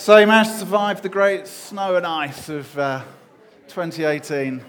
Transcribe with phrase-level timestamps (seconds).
[0.00, 3.02] So you managed to survive the great snow and ice of uh,
[3.68, 4.64] 2018.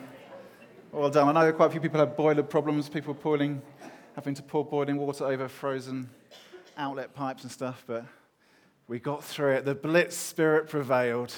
[0.91, 1.37] Well done.
[1.37, 3.61] I know quite a few people have boiler problems, people boiling,
[4.13, 6.09] having to pour boiling water over frozen
[6.75, 8.03] outlet pipes and stuff, but
[8.89, 9.63] we got through it.
[9.63, 11.33] The Blitz spirit prevailed.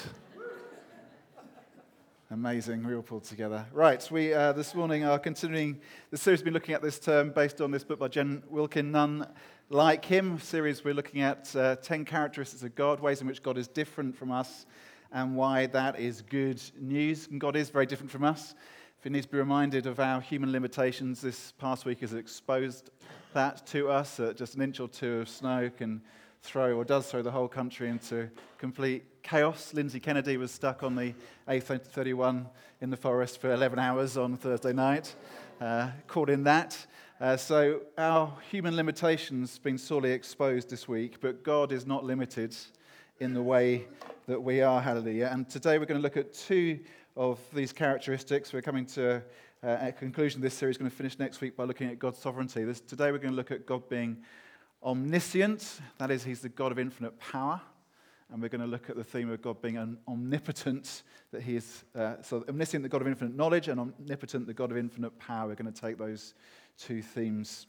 [2.32, 3.64] Amazing, we all pulled together.
[3.72, 5.80] Right, we uh, this morning are continuing
[6.10, 8.90] the series we've been looking at this term based on this book by Jen Wilkin,
[8.90, 9.24] None
[9.70, 10.38] Like Him.
[10.40, 14.14] Series we're looking at uh, 10 characteristics of God, ways in which God is different
[14.14, 14.66] from us,
[15.10, 17.28] and why that is good news.
[17.30, 18.54] And God is very different from us.
[18.98, 22.90] If we need to be reminded of our human limitations, this past week has exposed
[23.32, 24.20] that to us.
[24.20, 26.02] Uh, just an inch or two of snow can
[26.42, 29.72] throw, or does throw, the whole country into complete chaos.
[29.72, 31.14] Lindsay Kennedy was stuck on the
[31.48, 32.46] A31
[32.82, 35.14] in the forest for 11 hours on Thursday night,
[35.58, 36.86] uh, caught in that.
[37.24, 42.04] Uh, so our human limitations have been sorely exposed this week, but God is not
[42.04, 42.54] limited
[43.18, 43.86] in the way
[44.26, 44.78] that we are.
[44.78, 45.30] Hallelujah!
[45.32, 46.80] And today we're going to look at two
[47.16, 48.52] of these characteristics.
[48.52, 49.22] We're coming to
[49.62, 50.76] uh, a conclusion of this series.
[50.76, 52.62] Going to finish next week by looking at God's sovereignty.
[52.62, 54.18] This, today we're going to look at God being
[54.82, 57.58] omniscient, that is, He's the God of infinite power.
[58.30, 61.84] And we're going to look at the theme of God being omnipotent, that He is,
[61.94, 65.48] uh, so omniscient, the God of infinite knowledge, and omnipotent, the God of infinite power.
[65.48, 66.34] We're going to take those
[66.78, 67.66] two themes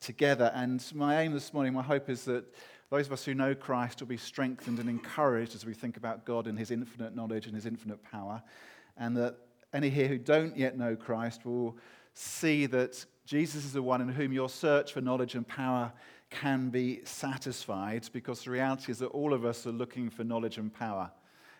[0.00, 0.52] together.
[0.54, 2.44] And my aim this morning, my hope is that
[2.90, 6.24] those of us who know Christ will be strengthened and encouraged as we think about
[6.24, 8.42] God and His infinite knowledge and His infinite power.
[8.96, 9.36] And that
[9.72, 11.76] any here who don't yet know Christ will
[12.14, 15.92] see that Jesus is the one in whom your search for knowledge and power
[16.30, 20.58] can be satisfied because the reality is that all of us are looking for knowledge
[20.58, 21.10] and power.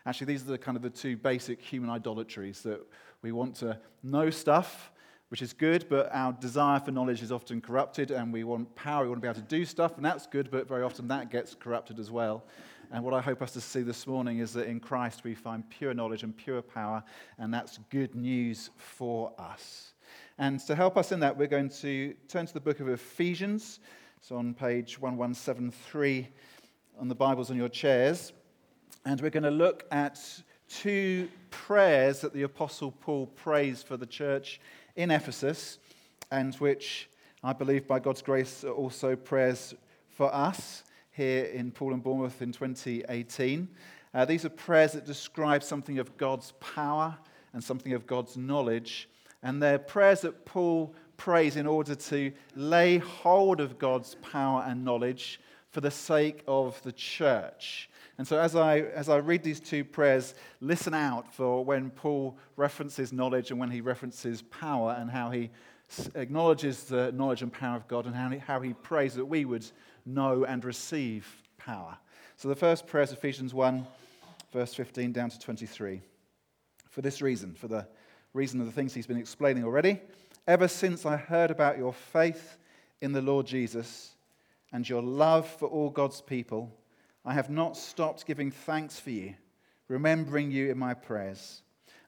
[0.05, 2.79] Actually, these are the kind of the two basic human idolatries that
[3.21, 4.91] we want to know stuff,
[5.29, 9.03] which is good, but our desire for knowledge is often corrupted, and we want power,
[9.03, 11.31] we want to be able to do stuff, and that's good, but very often that
[11.31, 12.43] gets corrupted as well.
[12.91, 15.67] And what I hope us to see this morning is that in Christ we find
[15.69, 17.03] pure knowledge and pure power,
[17.39, 19.93] and that's good news for us.
[20.37, 23.79] And to help us in that, we're going to turn to the book of Ephesians.
[24.17, 26.27] It's on page 1173
[26.99, 28.33] on the Bibles on your chairs.
[29.05, 30.19] And we're going to look at
[30.67, 34.59] two prayers that the Apostle Paul prays for the church
[34.95, 35.79] in Ephesus,
[36.31, 37.09] and which
[37.43, 39.73] I believe by God's grace are also prayers
[40.09, 43.67] for us here in Poole and Bournemouth in 2018.
[44.13, 47.17] Uh, these are prayers that describe something of God's power
[47.53, 49.09] and something of God's knowledge.
[49.43, 54.83] And they're prayers that Paul prays in order to lay hold of God's power and
[54.83, 55.39] knowledge
[55.71, 57.89] for the sake of the church.
[58.17, 62.37] And so, as I, as I read these two prayers, listen out for when Paul
[62.55, 65.49] references knowledge and when he references power and how he
[66.15, 69.43] acknowledges the knowledge and power of God and how he, how he prays that we
[69.43, 69.65] would
[70.05, 71.27] know and receive
[71.57, 71.97] power.
[72.37, 73.85] So, the first prayer is Ephesians 1,
[74.53, 76.01] verse 15 down to 23.
[76.89, 77.85] For this reason, for the
[78.33, 79.99] reason of the things he's been explaining already,
[80.47, 82.57] ever since I heard about your faith
[83.01, 84.11] in the Lord Jesus
[84.71, 86.71] and your love for all God's people,
[87.25, 89.35] I have not stopped giving thanks for you,
[89.87, 91.61] remembering you in my prayers.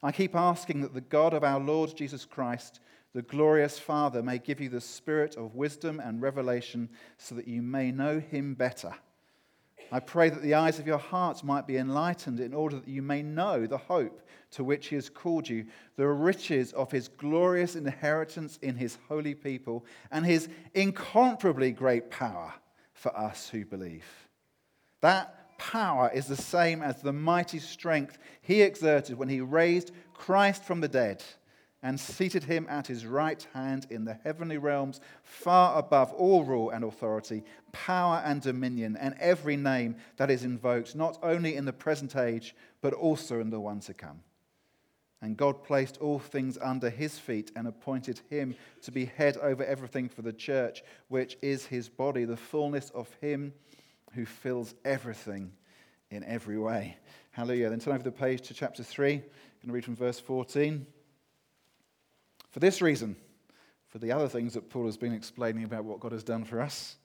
[0.04, 2.80] I keep asking that the God of our Lord Jesus Christ,
[3.14, 7.62] the glorious Father, may give you the spirit of wisdom and revelation so that you
[7.62, 8.94] may know him better
[9.92, 13.02] I pray that the eyes of your hearts might be enlightened in order that you
[13.02, 17.76] may know the hope to which he has called you, the riches of his glorious
[17.76, 22.54] inheritance in his holy people, and his incomparably great power
[22.94, 24.27] for us who believe.
[25.08, 30.66] That power is the same as the mighty strength he exerted when he raised Christ
[30.66, 31.24] from the dead
[31.82, 36.72] and seated him at his right hand in the heavenly realms, far above all rule
[36.72, 41.72] and authority, power and dominion, and every name that is invoked, not only in the
[41.72, 44.20] present age, but also in the one to come.
[45.22, 49.64] And God placed all things under his feet and appointed him to be head over
[49.64, 53.54] everything for the church, which is his body, the fullness of him
[54.14, 55.52] who fills everything
[56.10, 56.98] in every way.
[57.32, 57.70] Hallelujah.
[57.70, 59.14] Then turn over the page to chapter 3.
[59.14, 60.86] I'm going to read from verse 14.
[62.52, 63.16] For this reason,
[63.88, 66.62] for the other things that Paul has been explaining about what God has done for
[66.62, 66.96] us,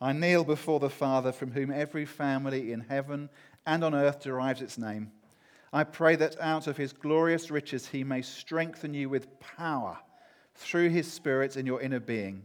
[0.00, 3.28] I kneel before the Father from whom every family in heaven
[3.66, 5.12] and on earth derives its name.
[5.72, 9.98] I pray that out of his glorious riches he may strengthen you with power
[10.54, 12.44] through his Spirit in your inner being,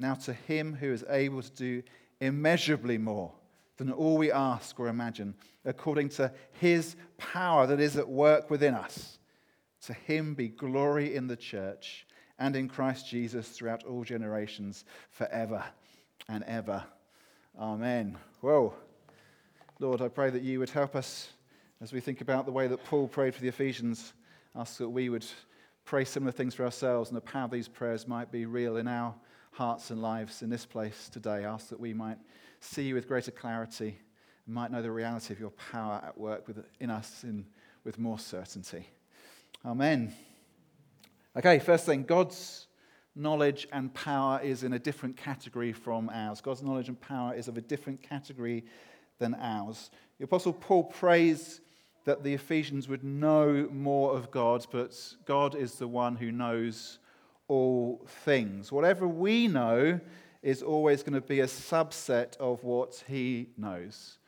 [0.00, 1.82] Now, to him who is able to do
[2.20, 3.32] immeasurably more
[3.76, 5.34] than all we ask or imagine,
[5.66, 9.18] according to his power that is at work within us,
[9.82, 12.06] to him be glory in the church
[12.38, 15.62] and in Christ Jesus throughout all generations, forever
[16.30, 16.82] and ever.
[17.58, 18.16] Amen.
[18.40, 18.72] Whoa.
[19.80, 21.28] Lord, I pray that you would help us
[21.82, 24.14] as we think about the way that Paul prayed for the Ephesians.
[24.56, 25.26] Ask that we would
[25.84, 28.88] pray similar things for ourselves and the power of these prayers might be real in
[28.88, 29.14] our
[29.50, 31.44] hearts and lives in this place today.
[31.44, 32.18] Ask that we might
[32.60, 33.98] see you with greater clarity
[34.46, 37.46] and might know the reality of your power at work within us in,
[37.84, 38.86] with more certainty.
[39.64, 40.14] Amen.
[41.36, 42.66] Okay, first thing God's
[43.14, 46.40] knowledge and power is in a different category from ours.
[46.40, 48.64] God's knowledge and power is of a different category
[49.18, 49.90] than ours.
[50.18, 51.60] The Apostle Paul prays
[52.04, 56.98] that the Ephesians would know more of God, but God is the one who knows
[57.50, 58.70] all things.
[58.70, 59.98] Whatever we know
[60.40, 64.18] is always going to be a subset of what he knows.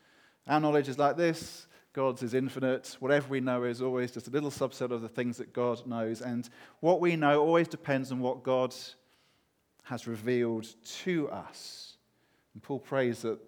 [0.49, 1.69] Our knowledge is like this.
[1.93, 2.97] God's is infinite.
[2.99, 6.21] Whatever we know is always just a little subset of the things that God knows.
[6.21, 6.49] And
[6.81, 8.75] what we know always depends on what God
[9.85, 10.67] has revealed
[11.03, 11.97] to us.
[12.55, 13.39] And Paul prays that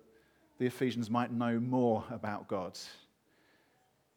[0.58, 2.78] the Ephesians might know more about God.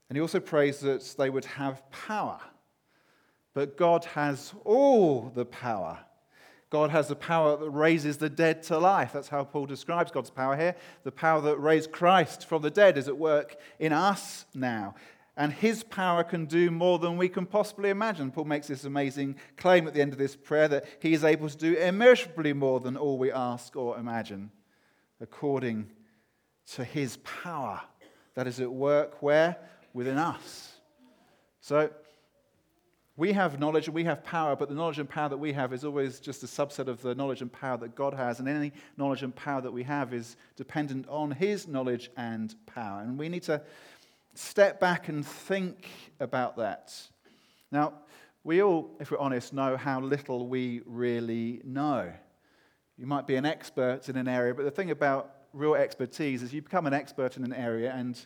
[0.07, 2.39] And he also prays that they would have power.
[3.57, 5.97] But God has all the power.
[6.69, 9.13] God has the power that raises the dead to life.
[9.13, 10.75] That's how Paul describes God's power here.
[11.03, 14.93] The power that raised Christ from the dead is at work in us now.
[15.35, 18.29] And his power can do more than we can possibly imagine.
[18.29, 21.49] Paul makes this amazing claim at the end of this prayer that he is able
[21.49, 24.51] to do immeasurably more than all we ask or imagine,
[25.19, 25.89] according
[26.73, 27.81] to his power
[28.35, 29.57] that is at work where?
[29.95, 30.73] Within us.
[31.59, 31.89] So
[33.17, 35.73] we have knowledge and we have power, but the knowledge and power that we have
[35.73, 38.39] is always just a subset of the knowledge and power that God has.
[38.39, 43.01] And any knowledge and power that we have is dependent on his knowledge and power.
[43.01, 43.63] And we need to
[44.35, 46.93] step back and think about that.
[47.71, 47.93] Now,
[48.43, 52.13] we all, if we're honest, know how little we really know.
[52.97, 56.53] You might be an expert in an area, but the thing about real expertise is
[56.53, 58.23] you become an expert in an area and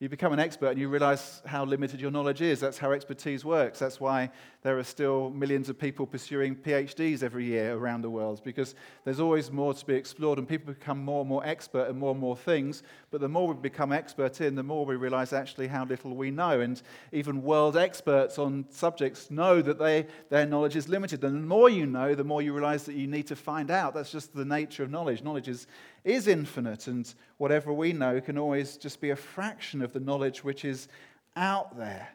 [0.00, 2.58] you become an expert and you realize how limited your knowledge is.
[2.58, 3.78] That's how expertise works.
[3.78, 4.30] That's why
[4.62, 8.74] there are still millions of people pursuing PhDs every year around the world, because
[9.04, 12.12] there's always more to be explored, and people become more and more expert in more
[12.12, 12.82] and more things.
[13.10, 16.30] But the more we become expert in, the more we realize actually how little we
[16.30, 16.60] know.
[16.60, 16.80] And
[17.12, 21.22] even world experts on subjects know that they, their knowledge is limited.
[21.24, 23.92] And the more you know, the more you realize that you need to find out.
[23.92, 25.22] That's just the nature of knowledge.
[25.22, 25.66] Knowledge is
[26.04, 30.42] is infinite, and whatever we know can always just be a fraction of the knowledge
[30.42, 30.88] which is
[31.36, 32.08] out there.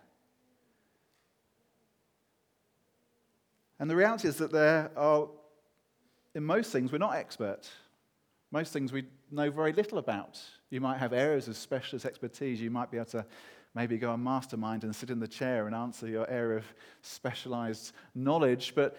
[3.79, 5.27] And the reality is that there are,
[6.33, 7.69] in most things, we're not expert.
[8.51, 10.39] Most things we know very little about.
[10.69, 12.61] You might have areas of specialist expertise.
[12.61, 13.25] You might be able to
[13.73, 16.65] maybe go on mastermind and sit in the chair and answer your area of
[17.01, 18.73] specialized knowledge.
[18.73, 18.97] But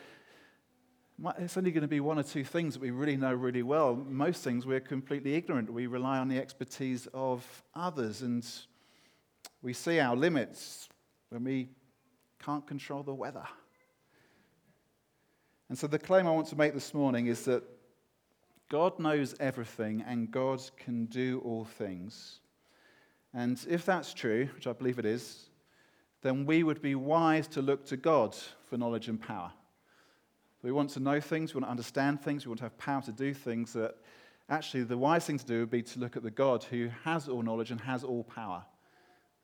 [1.39, 3.95] it's only going to be one or two things that we really know really well.
[3.95, 5.73] Most things we're completely ignorant.
[5.73, 8.47] We rely on the expertise of others, and
[9.63, 10.89] we see our limits
[11.31, 11.69] when we
[12.45, 13.45] can't control the weather.
[15.69, 17.65] And so, the claim I want to make this morning is that
[18.69, 22.41] God knows everything and God can do all things.
[23.33, 25.51] And if that's true, which I believe it is,
[26.23, 28.35] then we would be wise to look to God
[28.69, 29.53] for knowledge and power.
[30.63, 33.03] We want to know things, we want to understand things, we want to have power
[33.03, 33.97] to do things that
[34.49, 37.29] actually the wise thing to do would be to look at the God who has
[37.29, 38.65] all knowledge and has all power.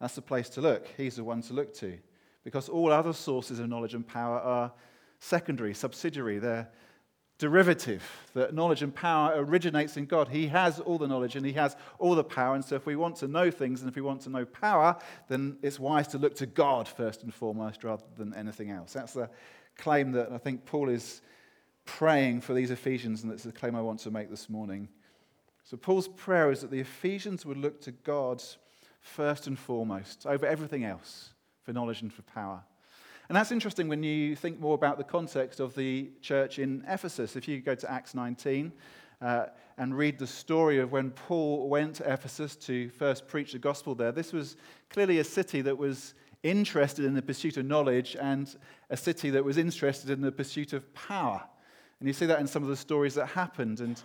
[0.01, 0.89] That's the place to look.
[0.97, 1.99] He's the one to look to.
[2.45, 4.73] Because all other sources of knowledge and power are
[5.21, 6.69] secondary, subsidiary, they're
[7.39, 8.03] derivative.
[8.35, 10.29] That knowledge and power originates in God.
[10.29, 12.55] He has all the knowledge and He has all the power.
[12.55, 14.97] And so, if we want to know things and if we want to know power,
[15.29, 18.93] then it's wise to look to God first and foremost rather than anything else.
[18.93, 19.31] That's the
[19.77, 21.21] claim that I think Paul is
[21.85, 24.89] praying for these Ephesians, and that's the claim I want to make this morning.
[25.65, 28.43] So, Paul's prayer is that the Ephesians would look to God
[29.01, 31.31] first and foremost, over everything else,
[31.63, 32.63] for knowledge and for power.
[33.29, 37.37] And that's interesting when you think more about the context of the church in Ephesus.
[37.37, 38.73] If you go to Acts 19
[39.21, 39.47] uh,
[39.79, 43.95] and read the story of when Paul went to Ephesus to first preach the gospel
[43.95, 44.57] there, this was
[44.91, 48.55] clearly a city that was interested in the pursuit of knowledge and
[48.91, 51.43] a city that was interested in the pursuit of power.
[52.01, 53.81] And you see that in some of the stories that happened.
[53.81, 54.03] And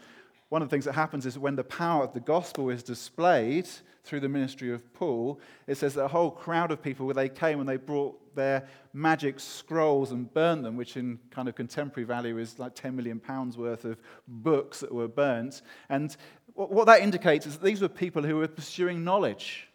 [0.50, 3.68] one of the things that happens is when the power of the gospel is displayed
[4.04, 7.60] through the ministry of Paul, it says that a whole crowd of people, they came
[7.60, 12.38] and they brought their magic scrolls and burned them, which in kind of contemporary value
[12.38, 15.62] is like 10 million pounds worth of books that were burnt.
[15.90, 16.16] And
[16.54, 19.67] what that indicates is that these were people who were pursuing knowledge.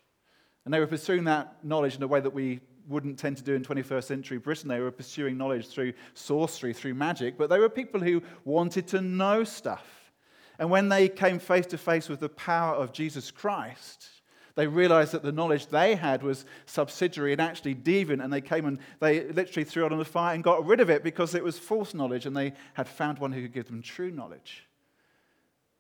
[0.65, 3.55] And they were pursuing that knowledge in a way that we wouldn't tend to do
[3.55, 4.69] in 21st century Britain.
[4.69, 9.01] They were pursuing knowledge through sorcery, through magic, but they were people who wanted to
[9.01, 10.13] know stuff.
[10.59, 14.09] And when they came face to face with the power of Jesus Christ,
[14.55, 18.67] they realized that the knowledge they had was subsidiary and actually deviant, and they came
[18.67, 21.43] and they literally threw it on the fire and got rid of it because it
[21.43, 24.67] was false knowledge, and they had found one who could give them true knowledge.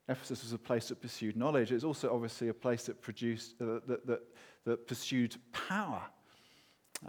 [0.08, 1.70] Ephesus was a place that pursued knowledge.
[1.70, 4.22] It was also obviously a place that produced uh, that, that,
[4.64, 6.02] that pursued power.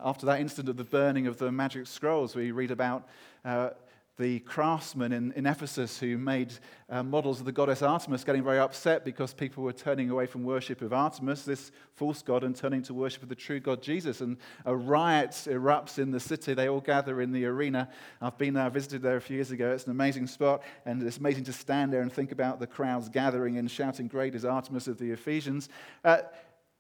[0.04, 3.08] After that incident of the burning of the magic scrolls, we read about
[3.46, 3.70] uh,
[4.18, 6.54] the craftsmen in, in Ephesus who made
[6.90, 10.44] uh, models of the goddess Artemis getting very upset because people were turning away from
[10.44, 14.22] worship of Artemis, this false god, and turning to worship of the true God Jesus.
[14.22, 16.54] And a riot erupts in the city.
[16.54, 17.90] They all gather in the arena.
[18.22, 19.72] I've been there, I visited there a few years ago.
[19.72, 23.10] It's an amazing spot, and it's amazing to stand there and think about the crowds
[23.10, 25.70] gathering and shouting, Great is Artemis of the Ephesians.
[26.06, 26.20] Uh,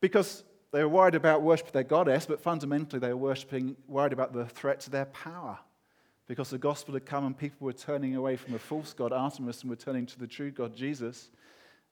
[0.02, 4.12] because they were worried about worship of their goddess, but fundamentally they were worshiping, worried
[4.12, 5.60] about the threat to their power
[6.28, 9.62] because the gospel had come and people were turning away from the false god Artemis
[9.62, 11.30] and were turning to the true God Jesus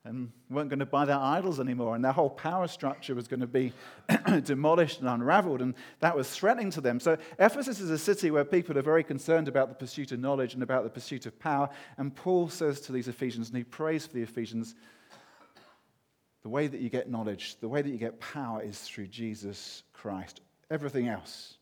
[0.04, 1.94] and weren't going to buy their idols anymore.
[1.94, 3.72] And their whole power structure was going to be
[4.44, 7.00] demolished and unraveled, and that was threatening to them.
[7.00, 10.56] So, Ephesus is a city where people are very concerned about the pursuit of knowledge
[10.56, 11.70] and about the pursuit of power.
[12.00, 14.74] And Paul says to these Ephesians, and he prays for the Ephesians,
[16.44, 19.84] the way that you get knowledge, the way that you get power is through Jesus
[19.94, 20.42] Christ.
[20.70, 21.58] Everything else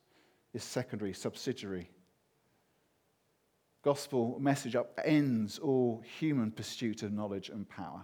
[0.53, 1.89] is secondary, subsidiary
[3.81, 8.03] gospel message upends all human pursuit of knowledge and power.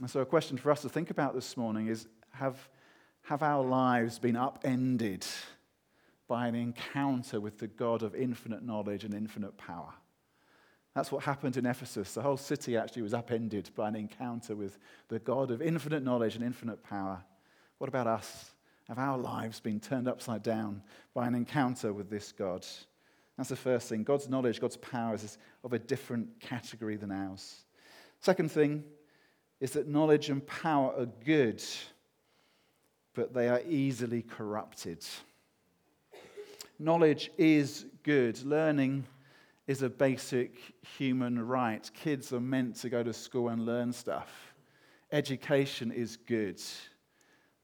[0.00, 2.68] And so, a question for us to think about this morning is have,
[3.22, 5.24] have our lives been upended
[6.28, 9.94] by an encounter with the God of infinite knowledge and infinite power?
[10.96, 12.14] That's what happened in Ephesus.
[12.14, 16.36] The whole city actually was upended by an encounter with the God of infinite knowledge
[16.36, 17.22] and infinite power.
[17.76, 18.54] What about us?
[18.88, 22.64] Have our lives been turned upside down by an encounter with this God?
[23.36, 24.04] That's the first thing.
[24.04, 27.66] God's knowledge, God's power is of a different category than ours.
[28.20, 28.82] Second thing
[29.60, 31.62] is that knowledge and power are good,
[33.12, 35.04] but they are easily corrupted.
[36.78, 38.42] Knowledge is good.
[38.46, 39.04] Learning
[39.66, 40.58] is a basic
[40.96, 41.90] human right.
[41.94, 44.54] Kids are meant to go to school and learn stuff.
[45.12, 46.60] Education is good.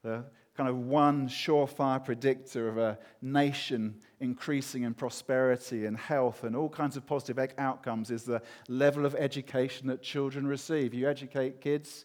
[0.03, 0.25] The
[0.57, 6.69] kind of one surefire predictor of a nation increasing in prosperity and health and all
[6.69, 10.95] kinds of positive outcomes is the level of education that children receive.
[10.95, 12.05] You educate kids,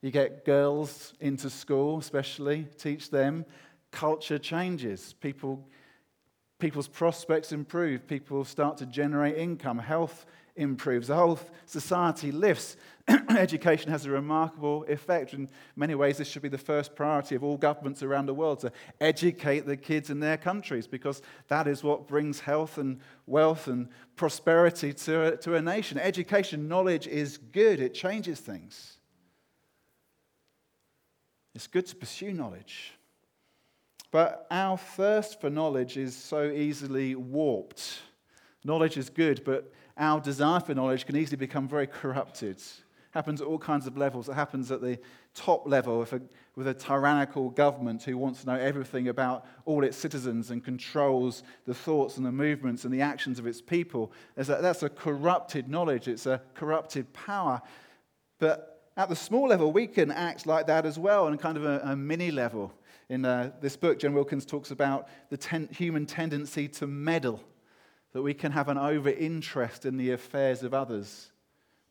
[0.00, 3.44] you get girls into school, especially, teach them.
[3.90, 5.14] Culture changes.
[5.20, 5.66] People,
[6.58, 8.06] people's prospects improve.
[8.06, 9.78] People start to generate income.
[9.78, 11.06] Health improves.
[11.06, 12.76] The whole society lifts.
[13.30, 15.32] Education has a remarkable effect.
[15.32, 18.60] In many ways, this should be the first priority of all governments around the world
[18.60, 23.68] to educate the kids in their countries because that is what brings health and wealth
[23.68, 25.96] and prosperity to a, to a nation.
[25.96, 28.98] Education, knowledge is good, it changes things.
[31.54, 32.97] It's good to pursue knowledge.
[34.10, 38.00] But our thirst for knowledge is so easily warped.
[38.64, 42.56] Knowledge is good, but our desire for knowledge can easily become very corrupted.
[42.56, 44.28] It happens at all kinds of levels.
[44.28, 44.98] It happens at the
[45.34, 46.22] top level with a,
[46.56, 51.42] with a tyrannical government who wants to know everything about all its citizens and controls
[51.66, 54.12] the thoughts and the movements and the actions of its people.
[54.36, 57.60] A, that's a corrupted knowledge, it's a corrupted power.
[58.38, 61.64] But at the small level, we can act like that as well on kind of
[61.64, 62.72] a, a mini level.
[63.08, 67.42] In uh, this book, Jen Wilkins talks about the ten- human tendency to meddle
[68.12, 71.30] that we can have an over interest in the affairs of others,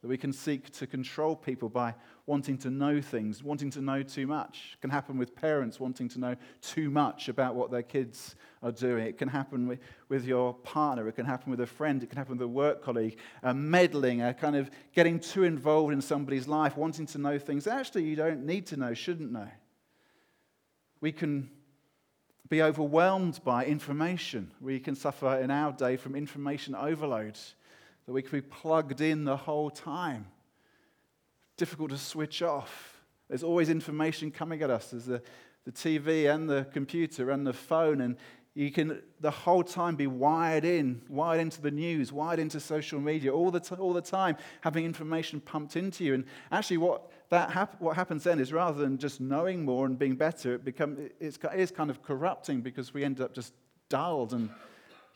[0.01, 1.95] that we can seek to control people by
[2.27, 4.73] wanting to know things, wanting to know too much.
[4.73, 8.71] It can happen with parents wanting to know too much about what their kids are
[8.71, 9.07] doing.
[9.07, 11.07] It can happen with, with your partner.
[11.07, 12.03] It can happen with a friend.
[12.03, 13.17] It can happen with a work colleague.
[13.41, 17.65] A meddling, a kind of getting too involved in somebody's life, wanting to know things
[17.65, 19.47] actually you don't need to know, shouldn't know.
[21.01, 21.49] We can
[22.49, 24.51] be overwhelmed by information.
[24.61, 27.37] We can suffer in our day from information overload,
[28.05, 30.27] that we can be plugged in the whole time.
[31.57, 33.01] Difficult to switch off.
[33.27, 34.91] There's always information coming at us.
[34.91, 35.21] There's the,
[35.65, 38.15] the TV and the computer and the phone, and
[38.57, 42.99] You can the whole time be wired in, wired into the news, wired into social
[42.99, 46.15] media, all the, t- all the time having information pumped into you.
[46.15, 49.99] And actually, what, that hap- what happens then is rather than just knowing more and
[49.99, 53.53] being better, it, become, it's, it is kind of corrupting because we end up just
[53.89, 54.49] dulled and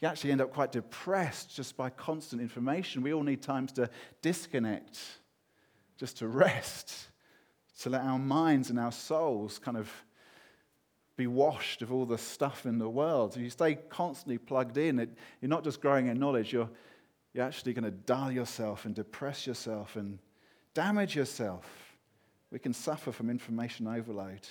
[0.02, 3.04] you actually end up quite depressed just by constant information.
[3.04, 3.90] We all need times to
[4.22, 5.00] disconnect,
[5.98, 7.08] just to rest,
[7.82, 9.90] to let our minds and our souls kind of
[11.18, 13.36] be washed of all the stuff in the world.
[13.36, 16.70] If you stay constantly plugged in, it, you're not just growing in knowledge, you're,
[17.34, 20.18] you're actually going to dull yourself and depress yourself and
[20.74, 21.91] damage yourself.
[22.52, 24.48] We can suffer from information overload.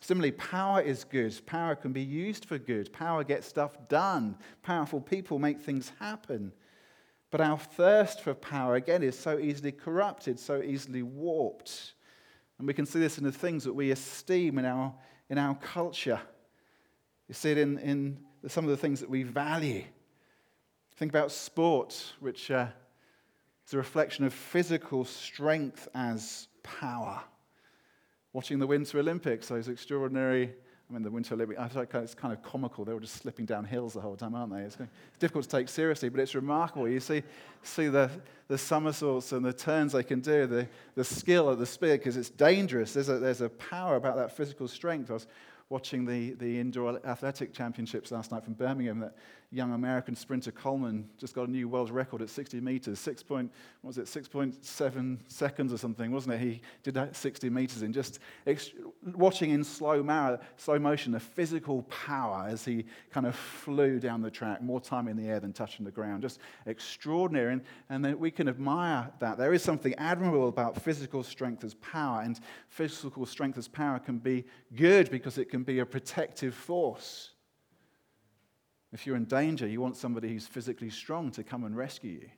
[0.00, 1.34] Similarly, power is good.
[1.46, 2.92] Power can be used for good.
[2.92, 4.36] Power gets stuff done.
[4.62, 6.52] Powerful people make things happen.
[7.30, 11.94] But our thirst for power, again, is so easily corrupted, so easily warped.
[12.58, 14.94] And we can see this in the things that we esteem in our,
[15.28, 16.20] in our culture.
[17.28, 19.84] You see it in, in some of the things that we value.
[20.96, 22.68] Think about sport, which uh,
[23.68, 27.22] is a reflection of physical strength as power
[28.32, 30.54] watching the Winter Olympics, those extraordinary,
[30.88, 31.60] I mean, the Winter Olympics,
[31.94, 32.84] it's kind of comical.
[32.84, 34.60] They were just slipping down hills the whole time, aren't they?
[34.60, 34.78] It's
[35.18, 36.88] difficult to take seriously, but it's remarkable.
[36.88, 37.22] You see,
[37.62, 38.10] see the,
[38.46, 42.16] the somersaults and the turns they can do, the, the skill of the spear, because
[42.16, 42.94] it's dangerous.
[42.94, 45.10] There's a, there's a power about that physical strength.
[45.10, 45.26] I was
[45.68, 49.16] watching the, the indoor athletic championships last night from Birmingham that
[49.50, 53.50] young American sprinter Coleman just got a new world record at 60 meters, 6 point,
[53.80, 56.40] what was it, 6.7 seconds or something, wasn't it?
[56.40, 58.72] He did that 60 meters in just ex-
[59.14, 64.20] watching in slow, mar- slow motion the physical power as he kind of flew down
[64.20, 66.20] the track, more time in the air than touching the ground.
[66.20, 67.54] Just extraordinary.
[67.54, 69.38] And, and then we can admire that.
[69.38, 72.38] There is something admirable about physical strength as power, and
[72.68, 74.44] physical strength as power can be
[74.76, 77.30] good because it can be a protective force.
[78.92, 82.28] If you're in danger, you want somebody who's physically strong to come and rescue you.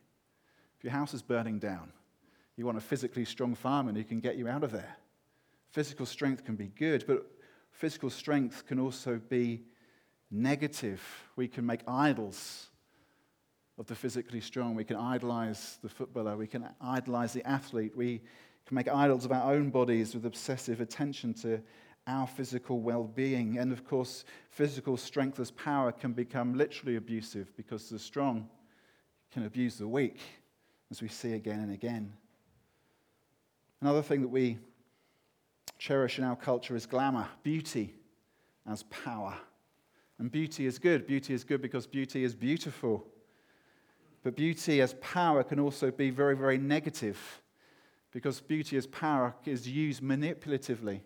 [0.79, 1.93] If your house is burning down,
[2.57, 4.97] you want a physically strong fireman who can get you out of there.
[5.71, 7.25] Physical strength can be good, but
[7.71, 9.63] physical strength can also be
[10.31, 11.01] negative.
[11.37, 12.69] We can make idols
[13.79, 14.75] of the physically strong.
[14.75, 16.37] We can idolize the footballer.
[16.37, 17.97] We can idolize the athlete.
[17.97, 18.21] We
[18.67, 21.63] can make idols of our own bodies with obsessive attention to
[22.11, 23.59] our physical well being.
[23.59, 28.49] And of course, physical strength as power can become literally abusive because the strong
[29.33, 30.19] can abuse the weak,
[30.91, 32.13] as we see again and again.
[33.81, 34.59] Another thing that we
[35.79, 37.95] cherish in our culture is glamour, beauty
[38.71, 39.35] as power.
[40.19, 41.07] And beauty is good.
[41.07, 43.07] Beauty is good because beauty is beautiful.
[44.23, 47.41] But beauty as power can also be very, very negative
[48.13, 51.01] because beauty as power is used manipulatively.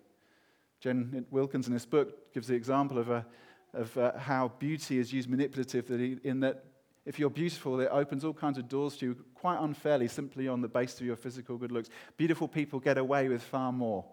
[0.85, 3.25] Jen Wilkins, in his book, gives the example of, a,
[3.73, 6.63] of uh, how beauty is used manipulatively in that
[7.07, 10.61] if you're beautiful, it opens all kinds of doors to you quite unfairly, simply on
[10.61, 11.89] the basis of your physical good looks.
[12.19, 14.05] Beautiful people get away with far more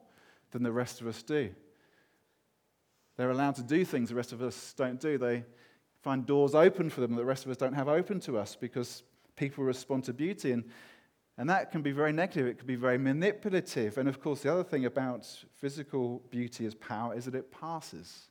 [0.51, 1.49] than the rest of us do.
[3.17, 5.17] They're allowed to do things the rest of us don't do.
[5.17, 5.43] They
[6.01, 8.55] find doors open for them that the rest of us don't have open to us
[8.55, 9.03] because
[9.36, 10.53] people respond to beauty.
[10.53, 10.63] And
[11.41, 13.97] and that can be very negative, it can be very manipulative.
[13.97, 18.30] And of course, the other thing about physical beauty as power is that it passes.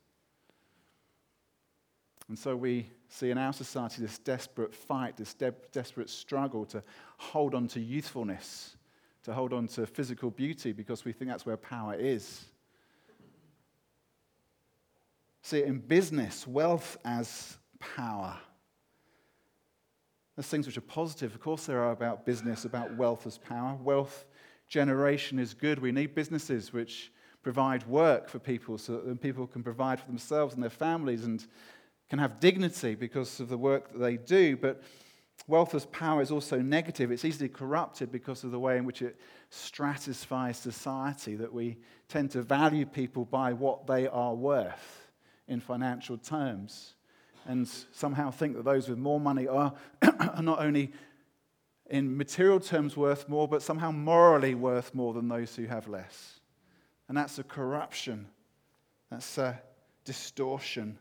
[2.28, 6.84] And so we see in our society this desperate fight, this de- desperate struggle to
[7.16, 8.76] hold on to youthfulness,
[9.24, 12.44] to hold on to physical beauty because we think that's where power is.
[15.42, 18.38] See in business, wealth as power.
[20.40, 21.34] There's things which are positive.
[21.34, 23.76] Of course, there are about business, about wealth as power.
[23.82, 24.24] Wealth
[24.68, 25.78] generation is good.
[25.78, 30.54] We need businesses which provide work for people so that people can provide for themselves
[30.54, 31.46] and their families and
[32.08, 34.56] can have dignity because of the work that they do.
[34.56, 34.82] But
[35.46, 37.10] wealth as power is also negative.
[37.12, 41.76] It's easily corrupted because of the way in which it stratifies society, that we
[42.08, 45.10] tend to value people by what they are worth
[45.48, 46.94] in financial terms
[47.50, 50.92] and somehow think that those with more money are, are not only
[51.90, 56.38] in material terms worth more, but somehow morally worth more than those who have less.
[57.08, 58.28] And that's a corruption,
[59.10, 59.60] that's a
[60.04, 60.96] distortion.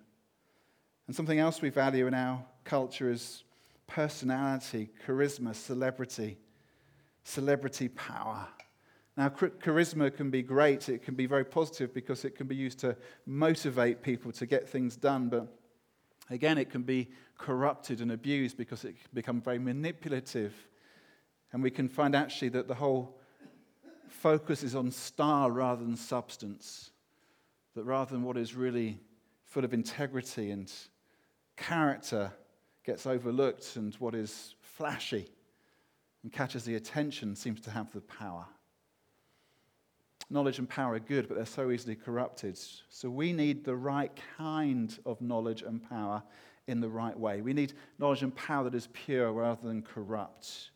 [1.05, 3.43] And something else we value in our culture is
[3.85, 6.39] personality, charisma, celebrity,
[7.23, 8.47] celebrity power.
[9.15, 12.79] Now, charisma can be great, it can be very positive because it can be used
[12.79, 15.58] to motivate people to get things done, but
[16.29, 20.53] Again, it can be corrupted and abused because it can become very manipulative.
[21.51, 23.19] And we can find actually that the whole
[24.07, 26.91] focus is on style rather than substance.
[27.75, 28.99] That rather than what is really
[29.45, 30.71] full of integrity and
[31.57, 32.31] character
[32.85, 35.27] gets overlooked, and what is flashy
[36.23, 38.45] and catches the attention seems to have the power.
[40.29, 42.59] Knowledge and power are good, but they're so easily corrupted.
[42.89, 46.21] So we need the right kind of knowledge and power
[46.67, 47.41] in the right way.
[47.41, 50.69] We need knowledge and power that is pure rather than corrupt.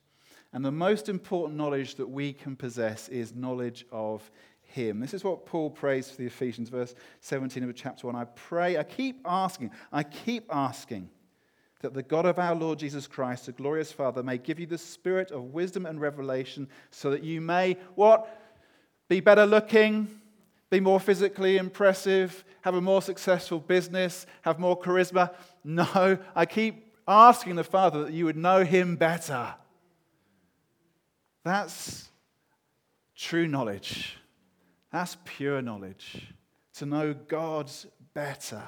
[0.54, 4.30] And the most important knowledge that we can possess is knowledge of
[4.62, 5.00] Him.
[5.00, 8.16] This is what Paul prays for the Ephesians, verse 17 of chapter 1.
[8.16, 11.10] I pray, I keep asking, I keep asking
[11.82, 14.78] that the God of our Lord Jesus Christ, the glorious Father, may give you the
[14.78, 18.43] spirit of wisdom and revelation so that you may, what?
[19.10, 20.08] Be better looking,
[20.70, 25.34] be more physically impressive, have a more successful business, have more charisma.
[25.64, 29.54] No, I keep asking the Father that you would know Him better.
[31.44, 32.10] That's
[33.16, 34.18] true knowledge.
[34.92, 36.34] That's pure knowledge.
[36.76, 37.70] To know God
[38.14, 38.64] better.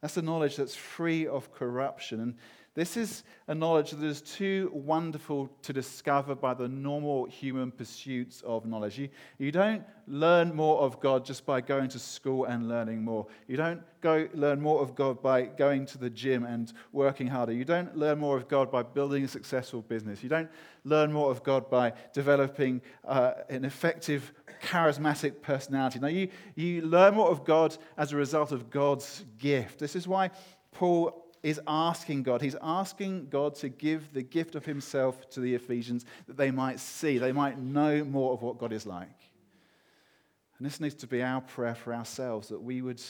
[0.00, 2.20] That's the knowledge that's free of corruption.
[2.20, 2.34] And
[2.74, 8.40] this is a knowledge that is too wonderful to discover by the normal human pursuits
[8.46, 8.98] of knowledge.
[8.98, 13.26] You, you don't learn more of God just by going to school and learning more.
[13.46, 17.52] You don't go learn more of God by going to the gym and working harder.
[17.52, 20.22] You don't learn more of God by building a successful business.
[20.22, 20.48] You don't
[20.84, 24.32] learn more of God by developing uh, an effective,
[24.62, 25.98] charismatic personality.
[25.98, 29.78] Now, you, you learn more of God as a result of God's gift.
[29.78, 30.30] This is why
[30.70, 32.40] Paul is asking God.
[32.40, 36.78] He's asking God to give the gift of himself to the Ephesians that they might
[36.78, 39.08] see, they might know more of what God is like.
[40.58, 43.02] And this needs to be our prayer for ourselves that we would,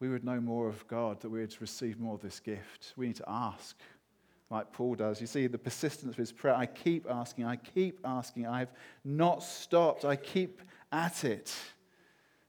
[0.00, 2.92] we would know more of God, that we would receive more of this gift.
[2.96, 3.74] We need to ask,
[4.50, 5.20] like Paul does.
[5.20, 8.72] You see, the persistence of his prayer I keep asking, I keep asking, I've
[9.04, 10.60] not stopped, I keep
[10.92, 11.54] at it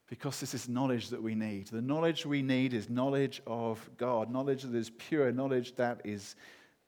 [0.10, 1.68] because this is knowledge that we need.
[1.68, 6.36] The knowledge we need is knowledge of God, knowledge that is pure, knowledge that is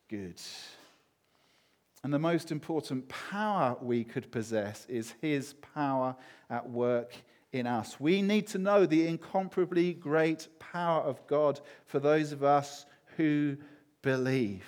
[0.10, 0.42] good.
[2.04, 6.16] And the most important power we could possess is His power
[6.50, 7.14] at work
[7.54, 8.00] in us.
[8.00, 13.58] We need to know the incomparably great power of God for those of us who
[14.02, 14.66] believe.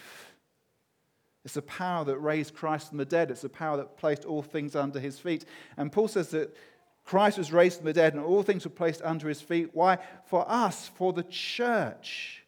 [1.44, 3.32] It's the power that raised Christ from the dead.
[3.32, 5.44] It's the power that placed all things under his feet.
[5.76, 6.56] And Paul says that
[7.04, 9.72] Christ was raised from the dead, and all things were placed under his feet.
[9.74, 9.98] Why?
[10.26, 12.44] For us, for the church.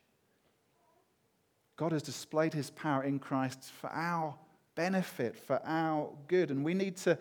[1.78, 4.36] God has displayed his power in Christ for our
[4.76, 6.52] benefit, for our good.
[6.52, 7.18] And we need to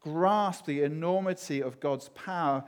[0.00, 2.64] grasp the enormity of God's power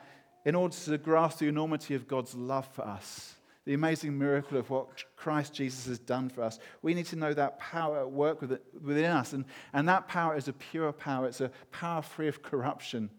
[0.46, 3.34] in order to grasp the enormity of God's love for us.
[3.66, 6.58] The amazing miracle of what Christ Jesus has done for us.
[6.82, 9.32] We need to know that power at work within us.
[9.32, 13.10] And, and that power is a pure power, it's a power free of corruption.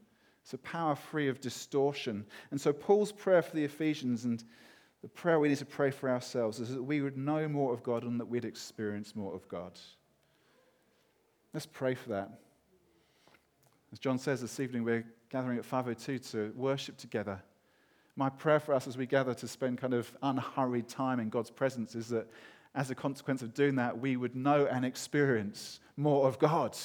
[0.48, 2.26] It's a power free of distortion.
[2.52, 4.42] And so, Paul's prayer for the Ephesians and
[5.02, 7.84] the prayer we need to pray for ourselves is that we would know more of
[7.84, 9.78] God and that we'd experience more of God.
[11.54, 12.40] Let's pray for that.
[13.92, 17.44] As John says this evening, we're gathering at 502 to worship together.
[18.16, 21.52] My prayer for us as we gather to spend kind of unhurried time in God's
[21.52, 22.32] presence is that
[22.74, 26.78] as a consequence of doing that, we would know and experience more of God.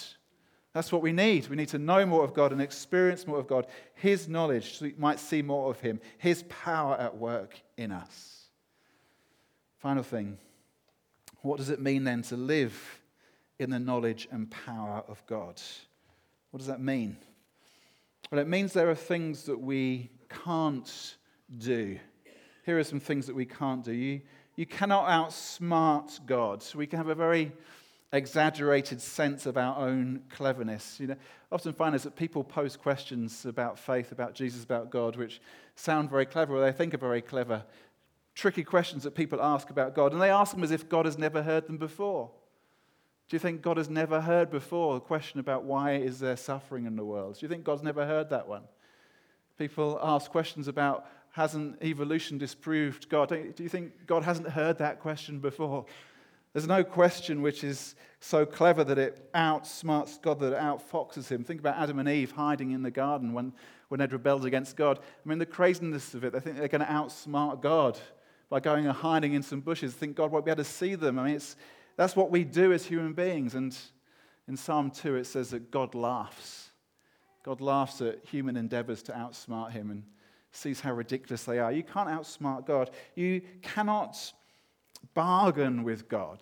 [0.73, 1.49] That's what we need.
[1.49, 4.87] We need to know more of God and experience more of God, His knowledge, so
[4.87, 8.47] we might see more of Him, His power at work in us.
[9.79, 10.39] Final thing
[11.43, 13.01] what does it mean then to live
[13.59, 15.61] in the knowledge and power of God?
[16.51, 17.17] What does that mean?
[18.31, 20.11] Well, it means there are things that we
[20.45, 21.17] can't
[21.59, 21.99] do.
[22.65, 23.93] Here are some things that we can't do.
[23.93, 24.21] You,
[24.55, 26.65] you cannot outsmart God.
[26.75, 27.53] We can have a very
[28.13, 31.01] exaggerated sense of our own cleverness.
[31.01, 31.17] You know,
[31.51, 35.41] often find is that people pose questions about faith, about Jesus, about God, which
[35.77, 37.65] sound very clever, or they think are very clever.
[38.35, 41.19] Tricky questions that people ask about God, and they ask them as if God has
[41.19, 42.31] never heard them before.
[43.29, 46.85] Do you think God has never heard before a question about why is there suffering
[46.85, 47.39] in the world?
[47.39, 48.65] Do you think God's never heard that one?
[49.59, 53.31] People ask questions about hasn't evolution disproved God?
[53.31, 55.87] Do you think God hasn't heard that question before?
[56.53, 61.45] There's no question which is so clever that it outsmarts God, that it outfoxes him.
[61.45, 63.53] Think about Adam and Eve hiding in the garden when,
[63.89, 64.99] when they'd rebelled against God.
[64.99, 67.99] I mean, the craziness of it, they think they're going to outsmart God
[68.51, 69.95] by going and hiding in some bushes.
[69.95, 71.19] They think God won't be able to see them.
[71.19, 71.57] I mean, it's,
[71.97, 73.55] that's what we do as human beings.
[73.55, 73.77] And
[74.47, 76.71] in Psalm 2, it says that God laughs.
[77.43, 80.03] God laughs at human endeavors to outsmart him and
[80.53, 81.73] sees how ridiculous they are.
[81.73, 82.91] You can't outsmart God.
[83.15, 84.33] You cannot
[85.15, 86.41] bargain with God.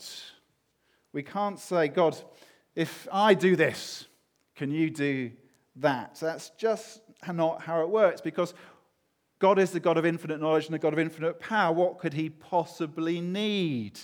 [1.12, 2.16] We can't say, God,
[2.74, 4.06] if I do this,
[4.54, 5.32] can you do
[5.76, 6.18] that?
[6.20, 8.54] That's just not how it works because
[9.38, 11.72] God is the God of infinite knowledge and the God of infinite power.
[11.72, 13.98] What could he possibly need?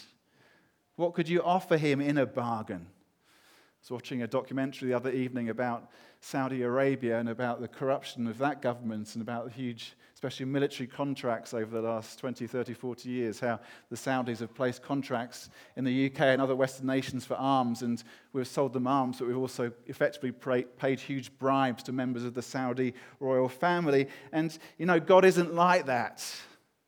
[0.96, 2.86] What could you offer him in a bargain?
[2.88, 5.90] I was watching a documentary the other evening about
[6.20, 10.86] Saudi Arabia and about the corruption of that government and about the huge, especially military
[10.86, 15.84] contracts over the last 20, 30, 40 years, how the Saudis have placed contracts in
[15.84, 18.02] the UK and other Western nations for arms, and
[18.32, 20.32] we've sold them arms, but we've also effectively
[20.78, 24.08] paid huge bribes to members of the Saudi royal family.
[24.32, 26.24] And, you know, God isn't like that.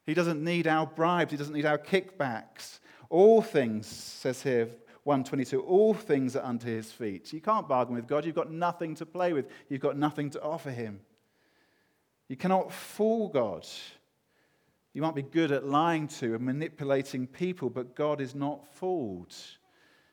[0.07, 2.79] He doesn't need our bribes, He doesn't need our kickbacks.
[3.11, 4.71] All things, says here,
[5.05, 7.31] 122, all things are under his feet.
[7.35, 8.25] You can't bargain with God.
[8.25, 11.01] You've got nothing to play with, you've got nothing to offer him.
[12.29, 13.67] You cannot fool God.
[14.93, 19.35] You might be good at lying to and manipulating people, but God is not fooled.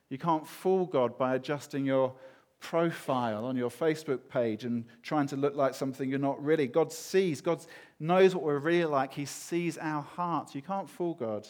[0.10, 2.14] You can't fool God by adjusting your
[2.60, 6.68] profile on your Facebook page and trying to look like something you're not really.
[6.68, 7.64] God sees, God
[8.00, 9.14] knows what we're really like.
[9.14, 10.56] He sees our hearts.
[10.56, 11.48] You can't fool God.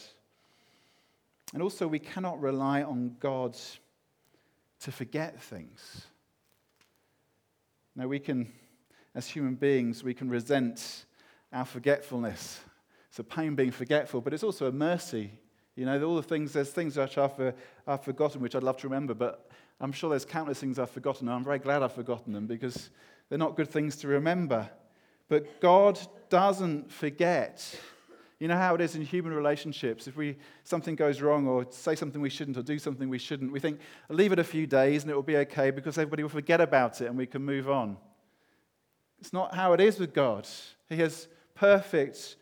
[1.54, 3.56] And also, we cannot rely on God
[4.82, 6.08] to forget things.
[7.96, 8.52] Now, we can,
[9.16, 11.06] as human beings, we can resent
[11.52, 12.60] our forgetfulness.
[13.10, 15.32] It's a pain being forgetful, but it's also a mercy.
[15.76, 17.52] You know, all the things, there's things which I've, uh,
[17.88, 19.50] I've forgotten which I'd love to remember, but
[19.80, 22.90] I'm sure there's countless things I've forgotten, and I'm very glad I've forgotten them because
[23.30, 24.70] they're not good things to remember.
[25.30, 26.00] But God
[26.30, 27.80] doesn't forget.
[28.40, 30.08] You know how it is in human relationships.
[30.08, 33.52] If we, something goes wrong or say something we shouldn't or do something we shouldn't,
[33.52, 36.30] we think, leave it a few days and it will be okay because everybody will
[36.30, 37.98] forget about it and we can move on.
[39.26, 40.48] It's not how it is with God.
[40.88, 42.36] He has perfect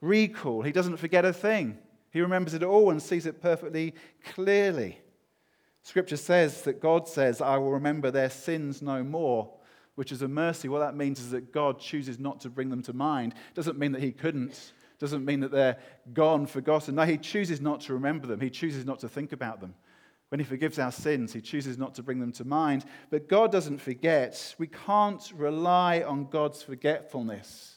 [0.00, 1.78] recall, He doesn't forget a thing.
[2.10, 3.94] He remembers it all and sees it perfectly
[4.24, 4.98] clearly.
[5.84, 9.48] Scripture says that God says, I will remember their sins no more,
[9.94, 10.66] which is a mercy.
[10.66, 13.34] What that means is that God chooses not to bring them to mind.
[13.54, 15.78] Doesn't mean that He couldn't doesn't mean that they're
[16.14, 16.96] gone, forgotten.
[16.96, 19.74] No, He chooses not to remember them, He chooses not to think about them.
[20.34, 22.84] When He forgives our sins, He chooses not to bring them to mind.
[23.08, 24.56] But God doesn't forget.
[24.58, 27.76] We can't rely on God's forgetfulness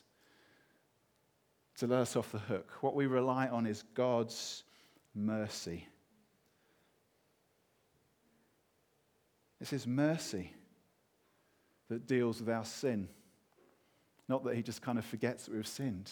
[1.78, 2.72] to let us off the hook.
[2.82, 4.63] What we rely on is God's
[5.13, 5.88] mercy.
[9.62, 10.52] It's His mercy
[11.89, 13.08] that deals with our sin,
[14.28, 16.10] not that He just kind of forgets that we've sinned.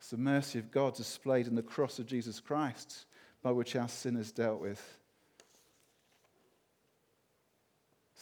[0.00, 3.06] It's the mercy of God displayed in the cross of Jesus Christ
[3.40, 4.98] by which our sin is dealt with.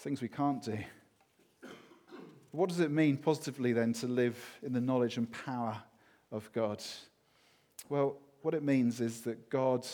[0.06, 0.78] Things we can't do.
[2.52, 5.82] What does it mean positively then to live in the knowledge and power
[6.30, 6.80] of God?
[7.88, 9.84] Well, what it means is that God,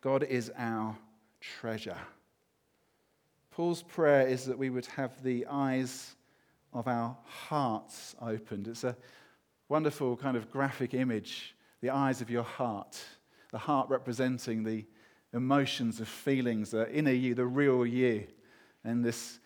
[0.00, 0.96] God is our
[1.40, 1.98] treasure.
[3.50, 6.14] Paul's prayer is that we would have the eyes
[6.72, 8.68] of our hearts opened.
[8.68, 8.96] It's a
[9.68, 12.96] wonderful kind of graphic image the eyes of your heart,
[13.50, 14.84] the heart representing the
[15.32, 18.28] emotions, the feelings, the inner you, the real you.
[18.84, 19.38] And this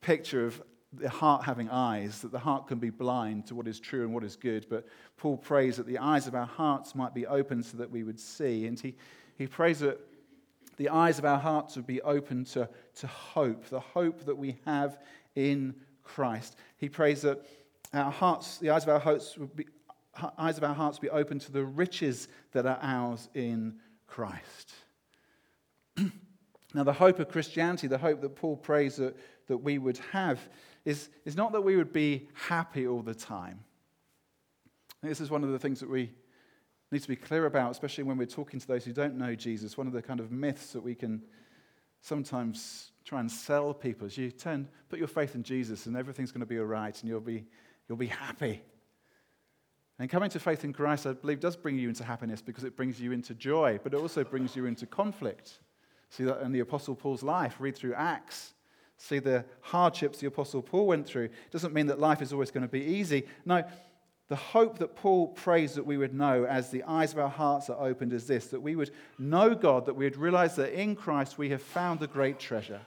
[0.00, 3.80] picture of the heart having eyes, that the heart can be blind to what is
[3.80, 4.66] true and what is good.
[4.68, 8.02] But Paul prays that the eyes of our hearts might be open so that we
[8.02, 8.66] would see.
[8.66, 8.94] And he,
[9.36, 10.00] he prays that
[10.76, 14.58] the eyes of our hearts would be open to, to hope, the hope that we
[14.64, 14.98] have
[15.34, 16.56] in Christ.
[16.76, 17.44] He prays that
[17.92, 19.66] our hearts, the eyes of our hearts would be,
[20.38, 23.76] eyes of our hearts be open to the riches that are ours in
[24.06, 24.72] Christ.
[26.76, 29.16] now, the hope of Christianity, the hope that Paul prays that,
[29.48, 30.38] that we would have,
[30.84, 33.60] is, is not that we would be happy all the time.
[35.02, 36.12] This is one of the things that we
[36.92, 39.76] need to be clear about, especially when we're talking to those who don't know Jesus.
[39.76, 41.22] One of the kind of myths that we can
[42.00, 46.30] sometimes try and sell people is you turn, put your faith in Jesus, and everything's
[46.30, 47.46] going to be all right, and you'll be
[47.88, 48.62] You'll be happy.
[49.98, 52.76] And coming to faith in Christ, I believe, does bring you into happiness because it
[52.76, 55.60] brings you into joy, but it also brings you into conflict.
[56.10, 57.56] See that in the Apostle Paul's life.
[57.58, 58.54] Read through Acts.
[58.98, 61.24] See the hardships the Apostle Paul went through.
[61.24, 63.26] It doesn't mean that life is always going to be easy.
[63.44, 63.62] No,
[64.28, 67.70] the hope that Paul prays that we would know as the eyes of our hearts
[67.70, 70.96] are opened is this that we would know God, that we would realize that in
[70.96, 72.80] Christ we have found the great treasure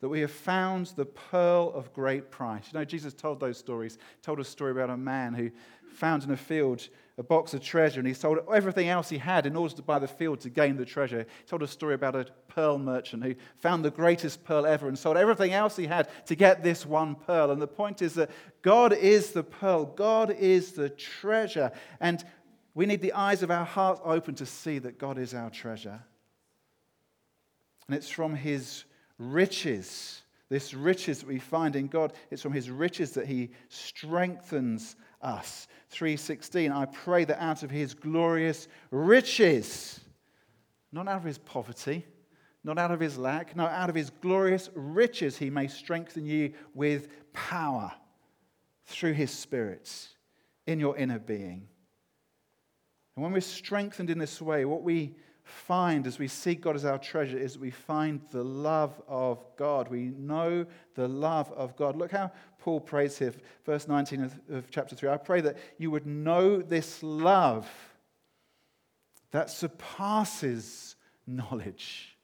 [0.00, 2.64] that we have found the pearl of great price.
[2.72, 5.50] You know, Jesus told those stories, told a story about a man who
[5.88, 9.46] found in a field a box of treasure and he sold everything else he had
[9.46, 11.20] in order to buy the field to gain the treasure.
[11.20, 14.98] He told a story about a pearl merchant who found the greatest pearl ever and
[14.98, 17.52] sold everything else he had to get this one pearl.
[17.52, 18.30] And the point is that
[18.62, 21.70] God is the pearl, God is the treasure.
[22.00, 22.24] And
[22.74, 26.02] we need the eyes of our hearts open to see that God is our treasure.
[27.86, 28.84] And it's from his
[29.18, 34.96] riches, this riches that we find in God, it's from his riches that he strengthens
[35.22, 35.66] us.
[35.90, 40.00] 3:16 I pray that out of his glorious riches
[40.90, 42.04] not out of his poverty
[42.62, 46.52] not out of his lack no out of his glorious riches he may strengthen you
[46.74, 47.92] with power
[48.86, 50.08] through his spirit
[50.66, 51.68] in your inner being
[53.16, 56.84] and when we're strengthened in this way what we find as we seek God as
[56.84, 59.88] our treasure is we find the love of God.
[59.88, 61.96] We know the love of God.
[61.96, 63.34] Look how Paul prays here,
[63.66, 65.10] verse 19 of, of chapter 3.
[65.10, 67.68] I pray that you would know this love
[69.32, 72.16] that surpasses knowledge.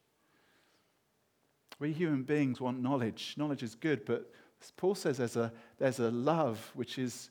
[1.79, 3.35] We human beings want knowledge.
[3.37, 4.31] Knowledge is good, but
[4.63, 7.31] as Paul says there's a, there's a love which is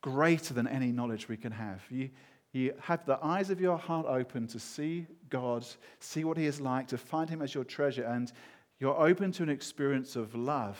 [0.00, 1.80] greater than any knowledge we can have.
[1.90, 2.10] You,
[2.52, 5.64] you have the eyes of your heart open to see God,
[6.00, 8.30] see what He is like, to find Him as your treasure, and
[8.78, 10.78] you're open to an experience of love,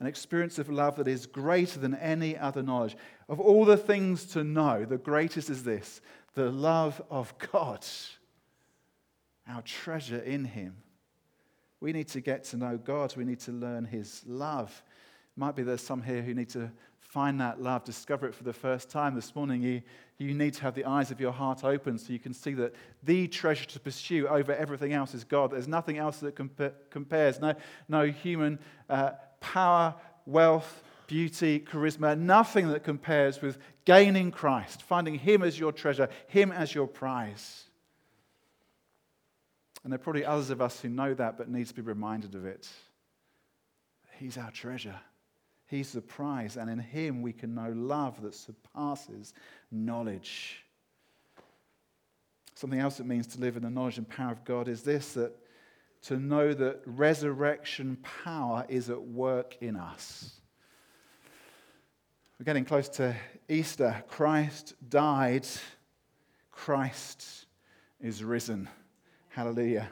[0.00, 2.96] an experience of love that is greater than any other knowledge.
[3.28, 6.00] Of all the things to know, the greatest is this
[6.34, 7.86] the love of God,
[9.46, 10.76] our treasure in Him.
[11.80, 14.82] We need to get to know God, we need to learn His love.
[15.36, 16.72] Might be there's some here who need to
[17.12, 19.60] find that love, discover it for the first time this morning.
[19.60, 19.82] You,
[20.16, 22.74] you need to have the eyes of your heart open so you can see that
[23.02, 25.50] the treasure to pursue over everything else is God.
[25.50, 27.38] There's nothing else that compa- compares.
[27.38, 27.54] No,
[27.86, 29.94] no human uh, power,
[30.24, 36.50] wealth, beauty, charisma, nothing that compares with gaining Christ, finding Him as your treasure, Him
[36.50, 37.64] as your prize.
[39.84, 42.34] And there are probably others of us who know that but need to be reminded
[42.34, 42.70] of it.
[44.18, 44.98] He's our treasure.
[45.72, 49.32] He's the prize, and in Him we can know love that surpasses
[49.70, 50.62] knowledge.
[52.54, 55.14] Something else it means to live in the knowledge and power of God is this
[55.14, 55.34] that
[56.02, 60.34] to know that resurrection power is at work in us.
[62.38, 63.16] We're getting close to
[63.48, 64.04] Easter.
[64.08, 65.46] Christ died,
[66.50, 67.46] Christ
[67.98, 68.68] is risen.
[69.30, 69.88] Hallelujah.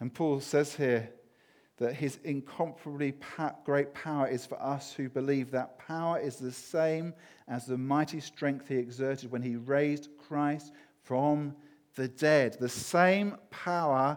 [0.00, 1.10] And Paul says here,
[1.82, 3.12] that his incomparably
[3.64, 7.12] great power is for us who believe that power is the same
[7.48, 11.54] as the mighty strength he exerted when he raised Christ from
[11.96, 12.56] the dead.
[12.60, 14.16] The same power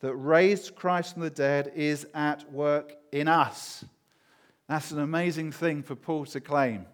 [0.00, 3.84] that raised Christ from the dead is at work in us.
[4.68, 6.84] That's an amazing thing for Paul to claim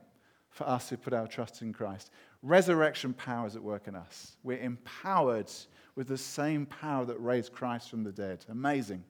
[0.50, 2.10] for us who put our trust in Christ.
[2.42, 4.36] Resurrection power is at work in us.
[4.44, 5.50] We're empowered
[5.96, 8.44] with the same power that raised Christ from the dead.
[8.48, 9.02] Amazing.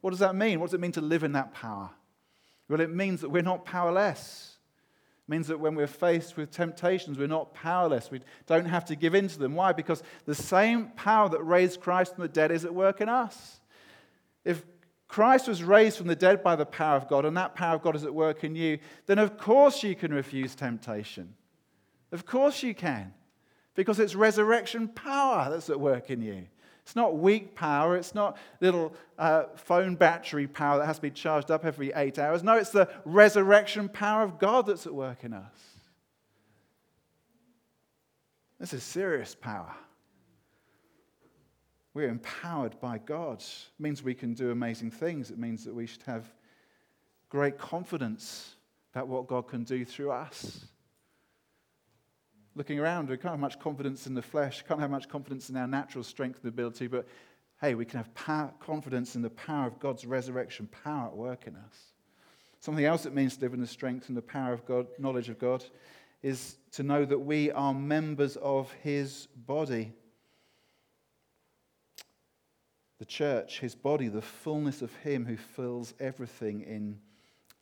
[0.00, 0.60] What does that mean?
[0.60, 1.90] What does it mean to live in that power?
[2.68, 4.58] Well, it means that we're not powerless.
[5.26, 8.10] It means that when we're faced with temptations, we're not powerless.
[8.10, 9.54] We don't have to give in to them.
[9.54, 9.72] Why?
[9.72, 13.60] Because the same power that raised Christ from the dead is at work in us.
[14.44, 14.62] If
[15.08, 17.82] Christ was raised from the dead by the power of God, and that power of
[17.82, 21.34] God is at work in you, then of course you can refuse temptation.
[22.12, 23.14] Of course you can.
[23.74, 26.46] Because it's resurrection power that's at work in you.
[26.88, 27.98] It's not weak power.
[27.98, 32.18] It's not little uh, phone battery power that has to be charged up every eight
[32.18, 32.42] hours.
[32.42, 35.52] No, it's the resurrection power of God that's at work in us.
[38.58, 39.74] This is serious power.
[41.92, 43.40] We're empowered by God.
[43.40, 45.30] It means we can do amazing things.
[45.30, 46.32] It means that we should have
[47.28, 48.54] great confidence
[48.94, 50.64] about what God can do through us
[52.58, 55.56] looking around, we can't have much confidence in the flesh, can't have much confidence in
[55.56, 57.06] our natural strength and ability, but
[57.60, 61.46] hey, we can have power, confidence in the power of God's resurrection power at work
[61.46, 61.92] in us.
[62.58, 65.28] Something else it means to live in the strength and the power of God, knowledge
[65.28, 65.64] of God,
[66.20, 69.92] is to know that we are members of His body.
[72.98, 76.98] The church, His body, the fullness of Him who fills everything in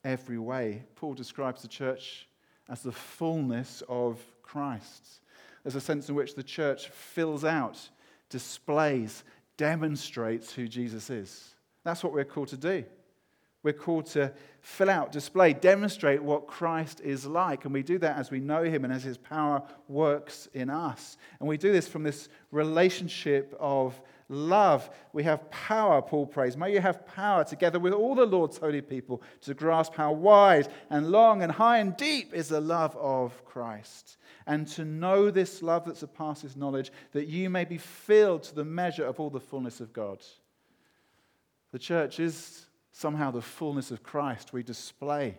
[0.04, 0.84] every way.
[0.94, 2.28] Paul describes the church
[2.70, 5.20] as the fullness of Christ.
[5.62, 7.90] There's a sense in which the church fills out,
[8.30, 9.24] displays,
[9.56, 11.54] demonstrates who Jesus is.
[11.84, 12.84] That's what we're called to do.
[13.62, 17.64] We're called to fill out, display, demonstrate what Christ is like.
[17.64, 21.16] And we do that as we know him and as his power works in us.
[21.40, 24.88] And we do this from this relationship of love.
[25.12, 26.56] We have power, Paul prays.
[26.56, 30.68] May you have power together with all the Lord's holy people to grasp how wide
[30.88, 34.16] and long and high and deep is the love of Christ.
[34.46, 38.64] And to know this love that surpasses knowledge, that you may be filled to the
[38.64, 40.22] measure of all the fullness of God.
[41.72, 44.52] The church is somehow the fullness of Christ.
[44.52, 45.36] We display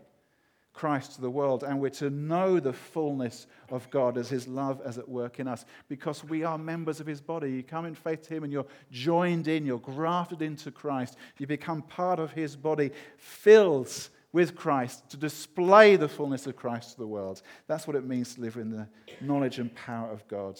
[0.73, 4.79] Christ to the world, and we're to know the fullness of God as His love
[4.85, 7.51] as at work in us because we are members of His body.
[7.51, 11.17] You come in faith to Him and you're joined in, you're grafted into Christ.
[11.39, 13.91] You become part of His body, filled
[14.31, 17.41] with Christ, to display the fullness of Christ to the world.
[17.67, 18.87] That's what it means to live in the
[19.21, 20.59] knowledge and power of God.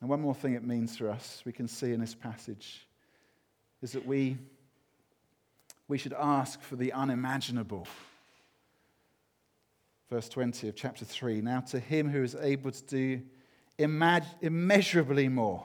[0.00, 2.86] And one more thing it means for us, we can see in this passage,
[3.82, 4.36] is that we,
[5.88, 7.86] we should ask for the unimaginable.
[10.10, 13.22] Verse 20 of chapter 3 Now to him who is able to do
[13.78, 15.64] immeasurably more,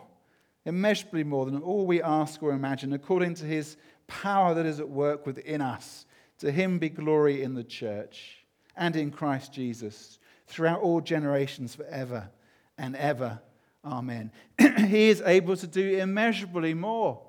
[0.65, 3.77] immeasurably more than all we ask or imagine, according to his
[4.07, 6.05] power that is at work within us.
[6.41, 8.37] To him be glory in the church
[8.75, 10.17] and in Christ Jesus
[10.47, 12.31] throughout all generations forever
[12.79, 13.39] and ever.
[13.85, 14.31] Amen.
[14.87, 17.21] he is able to do immeasurably more.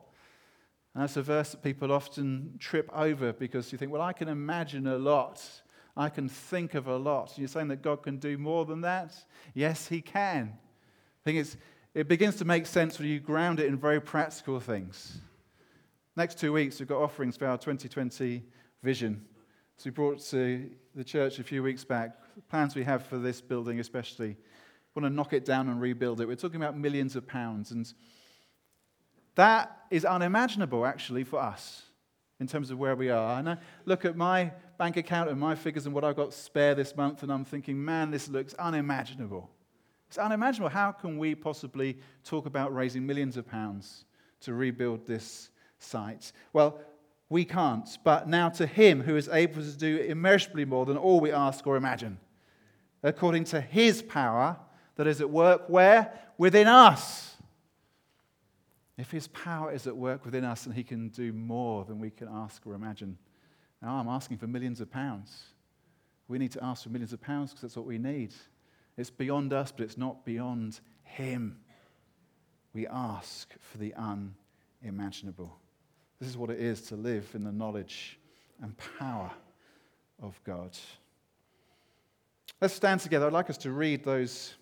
[0.95, 4.29] And that's a verse that people often trip over because you think, well, I can
[4.29, 5.43] imagine a lot.
[5.95, 7.35] I can think of a lot.
[7.37, 9.15] You're saying that God can do more than that?
[9.53, 10.55] Yes, He can.
[10.55, 11.59] I think it's,
[11.93, 15.19] it begins to make sense when you ground it in very practical things.
[16.17, 18.43] Next two weeks, we've got offerings for our 2020
[18.83, 19.25] vision.
[19.77, 23.19] So we brought to the church a few weeks back the plans we have for
[23.19, 24.29] this building, especially.
[24.29, 26.29] We want to knock it down and rebuild it.
[26.29, 27.71] We're talking about millions of pounds.
[27.71, 27.93] And
[29.35, 31.83] that is unimaginable, actually, for us
[32.41, 33.39] in terms of where we are.
[33.39, 36.75] And I look at my bank account and my figures and what I've got spare
[36.75, 39.49] this month, and I'm thinking, man, this looks unimaginable.
[40.09, 40.69] It's unimaginable.
[40.69, 44.05] How can we possibly talk about raising millions of pounds
[44.41, 46.33] to rebuild this site?
[46.53, 46.81] Well,
[47.33, 47.89] we can't.
[48.05, 51.67] But now to him who is able to do immeasurably more than all we ask
[51.67, 52.19] or imagine,
[53.03, 54.59] according to his power
[54.97, 56.13] that is at work where?
[56.39, 57.35] Within us.
[58.99, 62.11] If his power is at work within us, and he can do more than we
[62.11, 63.17] can ask or imagine.
[63.81, 65.43] Now, I'm asking for millions of pounds.
[66.29, 68.35] We need to ask for millions of pounds because that's what we need.
[68.97, 71.59] It's beyond us, but it's not beyond Him.
[72.75, 75.62] We ask for the unimaginable.
[76.23, 78.17] This is what it is to live in the knowledge
[78.63, 79.29] and power
[80.23, 80.71] of God.
[82.61, 83.27] Let's stand together.
[83.27, 84.55] I'd like us to read those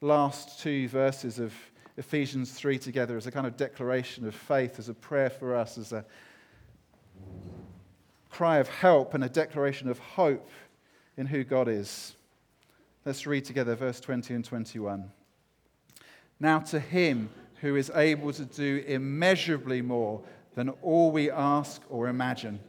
[0.00, 1.54] last two verses of
[1.96, 5.78] Ephesians 3 together as a kind of declaration of faith, as a prayer for us,
[5.78, 6.04] as a
[8.28, 10.50] cry of help and a declaration of hope
[11.16, 12.16] in who God is.
[13.04, 15.12] Let's read together verse 20 and 21.
[16.40, 20.20] Now, to him who is able to do immeasurably more
[20.54, 22.60] than all we ask or imagine,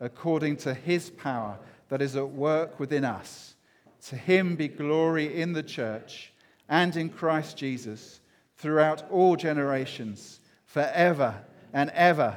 [0.00, 1.58] according to his power
[1.88, 3.54] that is at work within us,
[4.06, 6.32] to him be glory in the church
[6.68, 8.20] and in Christ Jesus
[8.56, 11.34] throughout all generations, forever
[11.72, 12.36] and ever.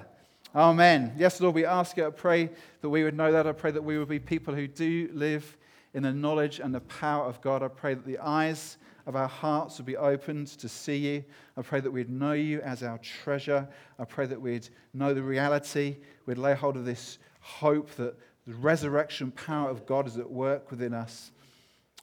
[0.56, 1.14] Amen.
[1.18, 2.50] Yes, Lord, we ask you, I pray
[2.82, 3.48] that we would know that.
[3.48, 5.58] I pray that we would be people who do live
[5.94, 7.64] in the knowledge and the power of God.
[7.64, 11.24] I pray that the eyes of our hearts would be opened to see you.
[11.58, 13.68] I pray that we'd know you as our treasure.
[14.00, 15.98] I pray that we'd know the reality.
[16.26, 18.16] We'd lay hold of this hope that
[18.46, 21.32] the resurrection power of God is at work within us.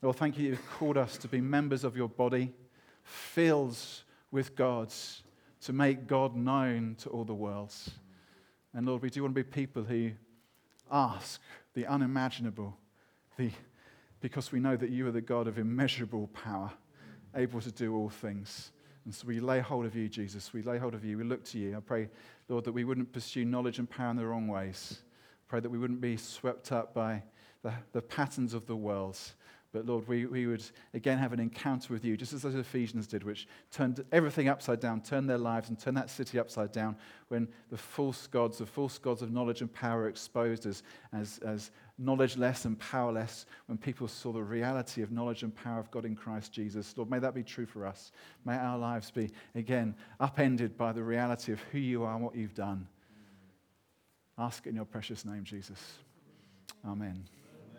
[0.03, 2.53] Lord, thank you you've called us to be members of your body,
[3.03, 3.76] filled
[4.30, 5.22] with God's,
[5.62, 7.91] to make God known to all the worlds.
[8.74, 10.12] And Lord, we do want to be people who
[10.91, 11.41] ask
[11.74, 12.76] the unimaginable,
[13.36, 13.51] the
[14.21, 16.71] because we know that you are the God of immeasurable power,
[17.35, 18.73] able to do all things.
[19.05, 20.53] And so we lay hold of you, Jesus.
[20.53, 21.16] We lay hold of you.
[21.16, 21.77] We look to you.
[21.77, 22.09] I pray,
[22.49, 25.03] Lord, that we wouldn't pursue knowledge and power in the wrong ways.
[25.03, 27.23] I pray that we wouldn't be swept up by
[27.62, 29.19] the, the patterns of the world,
[29.71, 30.64] but Lord, we, we would
[30.95, 34.81] again have an encounter with you, just as those Ephesians did, which turned everything upside
[34.81, 36.97] down, turned their lives and turned that city upside down
[37.29, 41.39] when the false gods, the false gods of knowledge and power were exposed as, as,
[41.41, 46.07] as knowledgeless and powerless, when people saw the reality of knowledge and power of God
[46.07, 46.97] in Christ Jesus.
[46.97, 48.12] Lord, may that be true for us.
[48.47, 52.35] May our lives be, again, upended by the reality of who you are and what
[52.35, 52.89] you've done.
[54.39, 55.99] Ask in your precious name, Jesus.
[56.87, 57.25] Amen.